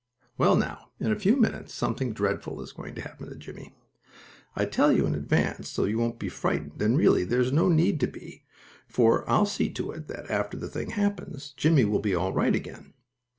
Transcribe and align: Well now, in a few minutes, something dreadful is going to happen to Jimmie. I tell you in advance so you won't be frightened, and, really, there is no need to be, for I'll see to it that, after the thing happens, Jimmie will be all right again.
Well 0.35 0.55
now, 0.55 0.89
in 0.99 1.11
a 1.11 1.15
few 1.19 1.35
minutes, 1.35 1.75
something 1.75 2.11
dreadful 2.11 2.59
is 2.63 2.71
going 2.71 2.95
to 2.95 3.03
happen 3.03 3.29
to 3.29 3.35
Jimmie. 3.35 3.75
I 4.55 4.65
tell 4.65 4.91
you 4.91 5.05
in 5.05 5.13
advance 5.13 5.69
so 5.69 5.83
you 5.83 5.99
won't 5.99 6.17
be 6.17 6.27
frightened, 6.27 6.81
and, 6.81 6.97
really, 6.97 7.23
there 7.23 7.39
is 7.39 7.51
no 7.51 7.69
need 7.69 7.99
to 7.99 8.07
be, 8.07 8.43
for 8.87 9.29
I'll 9.29 9.45
see 9.45 9.69
to 9.73 9.91
it 9.91 10.07
that, 10.07 10.31
after 10.31 10.57
the 10.57 10.69
thing 10.69 10.89
happens, 10.89 11.51
Jimmie 11.55 11.85
will 11.85 11.99
be 11.99 12.15
all 12.15 12.33
right 12.33 12.55
again. 12.55 12.95